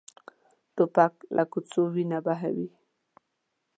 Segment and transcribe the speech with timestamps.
[0.75, 2.67] توپک له کوڅو وینه بهوي.